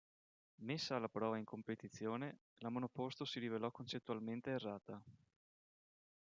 [0.63, 4.99] Messa alla prova in competizione, la monoposto si rivelò concettualmente errata.